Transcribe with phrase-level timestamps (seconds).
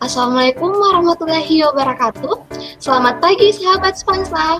[0.00, 2.48] Assalamualaikum warahmatullahi wabarakatuh.
[2.80, 4.56] Selamat pagi sahabat Spansa.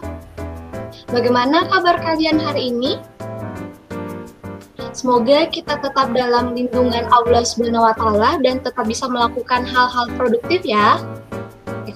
[1.08, 3.00] Bagaimana kabar kalian hari ini?
[4.92, 10.60] Semoga kita tetap dalam lindungan Allah Subhanahu wa taala dan tetap bisa melakukan hal-hal produktif
[10.60, 11.00] ya.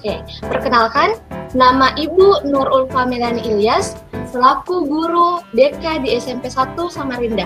[0.01, 0.17] Oke,
[0.49, 1.13] perkenalkan
[1.53, 4.01] nama Ibu Nur Ulfa Melani Ilyas
[4.33, 7.45] selaku guru DK di SMP 1 Samarinda.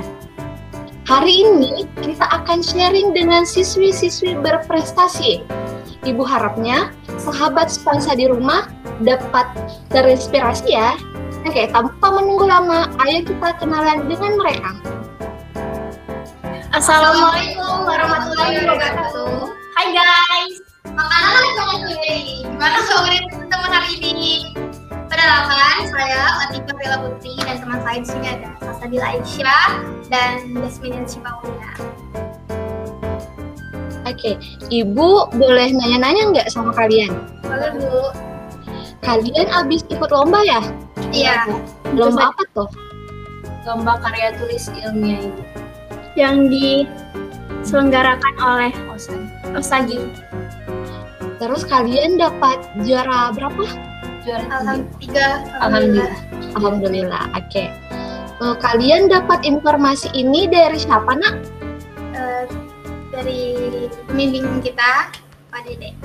[1.04, 5.44] Hari ini kita akan sharing dengan siswi-siswi berprestasi.
[6.08, 8.72] Ibu harapnya sahabat sponsa di rumah
[9.03, 9.52] dapat
[9.92, 10.95] terinspirasi ya.
[11.44, 14.72] Oke, tanpa menunggu lama, ayo kita kenalan dengan mereka.
[16.72, 19.52] Assalamualaikum warahmatullahi wabarakatuh.
[19.75, 21.44] Hai guys, makanan.
[22.66, 24.49] Gimana sore teman-teman hari ini?
[24.89, 29.69] Perkenalkan, saya Latifah Bella Putri dan teman saya di sini ada Fasadila Aisyah
[30.09, 31.77] dan Jasmine Cipaulina.
[34.09, 34.41] Oke,
[34.73, 37.13] Ibu boleh nanya-nanya nggak sama kalian?
[37.45, 38.09] Boleh Bu?
[39.05, 40.66] Kalian abis ikut lomba ya?
[41.13, 41.45] Iya.
[41.94, 42.66] Lomba apa tuh?
[43.69, 45.41] lomba karya tulis ilmiah ibu
[46.17, 50.25] Yang diselenggarakan oleh Osan Osagi.
[51.36, 53.66] Terus kalian dapat juara berapa?
[54.25, 55.61] juara tiga Alhamdulillah.
[55.61, 56.11] alhamdulillah
[56.58, 57.23] Alhamdulillah.
[57.38, 57.69] Oke.
[58.36, 61.36] Eh, kalian dapat informasi ini dari siapa nak?
[62.16, 62.44] Eh,
[63.13, 63.44] dari
[64.11, 65.11] pembimbing kita,
[65.52, 65.95] Pak Dede.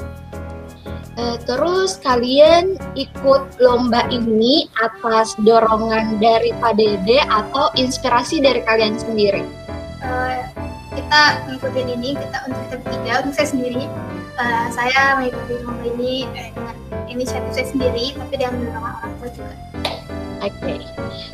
[1.18, 8.94] Eh, terus kalian ikut lomba ini atas dorongan dari Pak Dede atau inspirasi dari kalian
[8.94, 9.42] sendiri?
[11.10, 13.82] Kita mengikuti ini kita untuk kita bertiga untuk saya sendiri
[14.38, 16.76] eh, saya mengikuti lomba ini eh, dengan
[17.10, 19.54] inisiatif saya sendiri tapi dengan dorongan orang tua juga
[20.40, 20.74] Oke.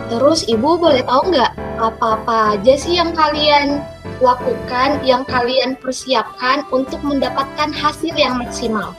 [0.09, 3.85] Terus Ibu boleh tahu nggak apa-apa aja sih yang kalian
[4.25, 8.97] lakukan, yang kalian persiapkan untuk mendapatkan hasil yang maksimal?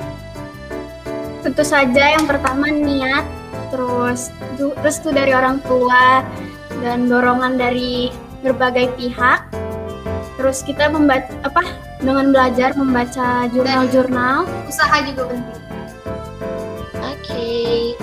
[1.47, 3.23] tentu saja yang pertama niat
[3.71, 4.35] terus
[4.83, 6.19] restu dari orang tua
[6.83, 8.11] dan dorongan dari
[8.43, 9.47] berbagai pihak
[10.37, 11.65] terus kita membaca apa
[11.97, 15.67] dengan belajar membaca jurnal-jurnal usaha juga penting
[17.27, 17.93] Oke.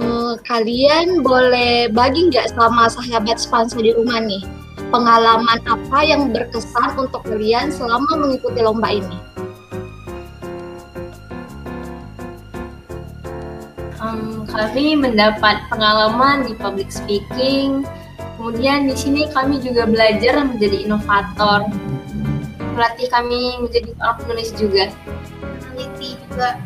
[0.00, 4.42] Eh, kalian boleh bagi nggak sama sahabat Spansa di rumah nih?
[4.90, 9.18] Pengalaman apa yang berkesan untuk kalian selama mengikuti lomba ini?
[14.50, 17.86] Kami mendapat pengalaman di public speaking
[18.40, 21.68] kemudian di sini kami juga belajar menjadi inovator
[22.72, 24.84] melatih kami menjadi seorang penulis juga
[25.68, 26.56] meneliti juga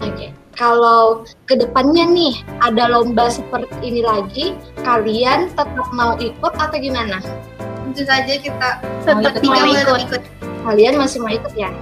[0.00, 0.28] Oke.
[0.56, 7.20] Kalau ke depannya nih ada lomba seperti ini lagi, kalian tetap mau ikut atau gimana?
[7.60, 8.68] tentu saja kita
[9.04, 10.22] tetap mau boleh ikut
[10.68, 11.72] Kalian masih mau ikut ya?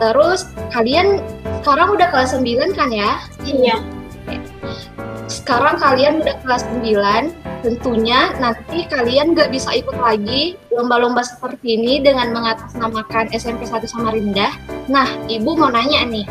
[0.00, 1.24] Terus kalian
[1.64, 3.20] sekarang udah kelas 9 kan ya?
[3.44, 3.76] iya
[5.34, 12.04] sekarang kalian udah kelas 9, tentunya nanti kalian nggak bisa ikut lagi lomba-lomba seperti ini
[12.04, 14.52] dengan mengatasnamakan SMP 1 Samarinda.
[14.92, 16.28] Nah, Ibu mau nanya nih,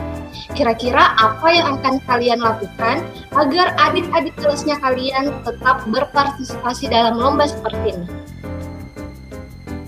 [0.53, 3.01] kira-kira apa yang akan kalian lakukan
[3.33, 8.07] agar adik-adik kelasnya kalian tetap berpartisipasi dalam lomba seperti ini?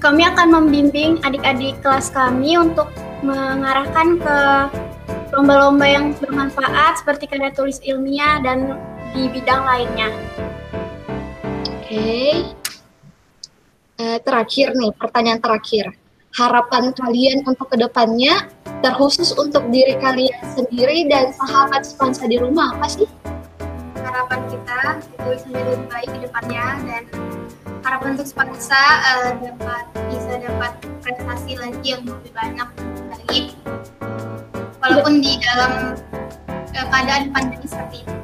[0.05, 2.93] kami akan membimbing adik-adik kelas kami untuk
[3.25, 4.37] mengarahkan ke
[5.33, 8.77] lomba-lomba yang bermanfaat seperti karya tulis ilmiah dan
[9.17, 10.13] di bidang lainnya.
[11.95, 12.51] Oke.
[13.95, 15.95] Eh, terakhir nih, pertanyaan terakhir.
[16.35, 18.51] Harapan kalian untuk ke depannya,
[18.83, 23.07] terkhusus untuk diri kalian sendiri dan sahabat sponsa di rumah, apa sih?
[24.03, 27.03] Harapan kita itu bisa jadi lebih baik ke depannya dan
[27.87, 32.69] harapan untuk Spansa eh, dapat bisa dapat prestasi lagi yang lebih banyak
[33.07, 33.55] lagi
[34.83, 35.95] walaupun di dalam
[36.75, 38.15] eh, keadaan pandemi seperti ini.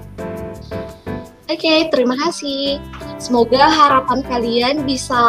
[1.47, 2.83] Oke, terima kasih.
[3.21, 5.21] Semoga harapan kalian bisa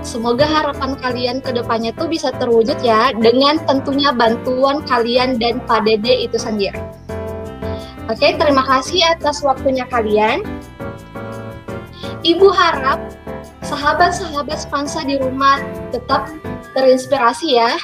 [0.00, 5.84] Semoga harapan kalian ke depannya tuh bisa terwujud ya dengan tentunya bantuan kalian dan Pak
[5.84, 6.80] Dede itu sendiri.
[8.08, 10.40] Oke, terima kasih atas waktunya kalian.
[12.24, 13.12] Ibu harap
[13.60, 15.60] sahabat-sahabat Spansa di rumah
[15.92, 16.32] tetap
[16.72, 17.76] terinspirasi ya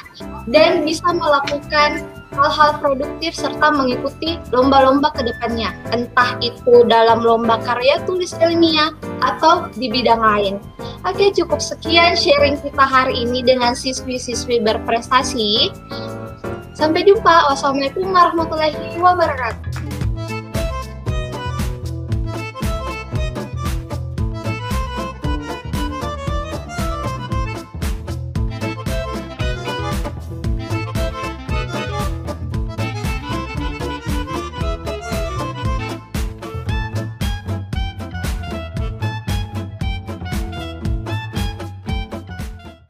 [0.47, 2.03] dan bisa melakukan
[2.35, 8.91] hal-hal produktif serta mengikuti lomba-lomba ke depannya, entah itu dalam lomba karya tulis ilmiah
[9.23, 10.55] atau di bidang lain.
[11.07, 15.71] Oke, cukup sekian sharing kita hari ini dengan siswi-siswi berprestasi.
[16.77, 17.49] Sampai jumpa.
[17.49, 19.86] Wassalamualaikum warahmatullahi wabarakatuh.